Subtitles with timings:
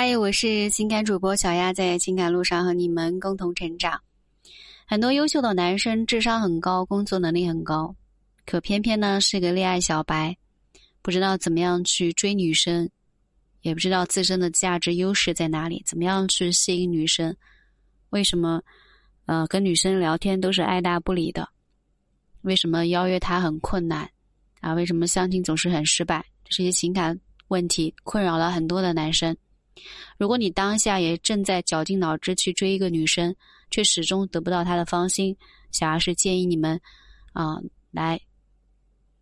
[0.00, 4.00] 嗨，我是情感主播小丫，在情感路上和你们共同成长。
[4.86, 7.92] 很多优秀的男生智商很高，工作能力很高，
[8.46, 10.36] 可偏偏呢是个恋爱小白，
[11.02, 12.88] 不知道怎么样去追女生，
[13.62, 17.36] 也不知道自身的价值优势在哪里，怎么样去吸引女生？
[18.10, 18.62] 为什么
[19.26, 21.48] 呃跟女生聊天都是爱答不理的？
[22.42, 24.08] 为什么邀约她很困难？
[24.60, 26.24] 啊，为什么相亲总是很失败？
[26.44, 27.18] 这些情感
[27.48, 29.36] 问题困扰了很多的男生。
[30.18, 33.34] 如果你当下也正在绞尽脑汁去追一个女生，
[33.70, 35.36] 却始终得不到她的芳心，
[35.72, 36.80] 小丫是建议你们
[37.32, 37.56] 啊
[37.90, 38.20] 来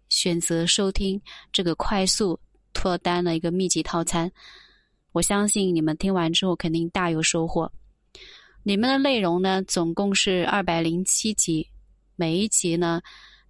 [0.08, 1.20] 选择收听
[1.52, 2.38] 这个快速
[2.72, 4.30] 脱单的一个秘籍套餐。
[5.12, 7.70] 我相信你们听完之后肯定大有收获。
[8.62, 11.68] 里面的内容呢，总共是二百零七集，
[12.16, 13.00] 每一集呢，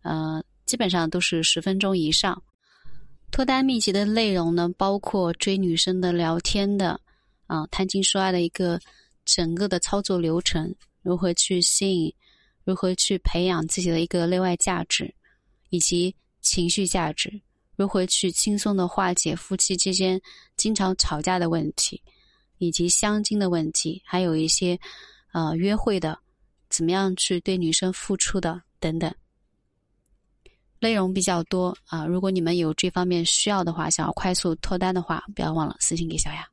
[0.02, 2.42] 呃，基本上都是十分钟以上。
[3.30, 6.98] 脱单秘籍的内容呢，包括追女生的聊天的，
[7.46, 8.80] 啊，谈情说爱的一个
[9.26, 12.14] 整个的操作流程，如何去吸引，
[12.64, 15.14] 如何去培养自己的一个内外价值，
[15.68, 17.40] 以及情绪价值，
[17.76, 20.18] 如何去轻松的化解夫妻之间
[20.56, 22.00] 经常吵架的问题，
[22.56, 24.78] 以及相亲的问题，还有一些，
[25.32, 26.18] 呃，约会的，
[26.70, 29.14] 怎么样去对女生付出的等等。
[30.86, 36.46] 内容比较多啊，如果你们有这方面需要的话，想要快速脱单的话，不要忘了私信给小雅。